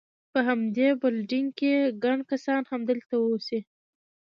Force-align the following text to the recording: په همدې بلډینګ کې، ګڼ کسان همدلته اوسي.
په 0.31 0.39
همدې 0.47 0.87
بلډینګ 1.01 1.49
کې، 1.59 1.73
ګڼ 2.03 2.17
کسان 2.31 2.61
همدلته 2.71 3.15
اوسي. 3.25 3.59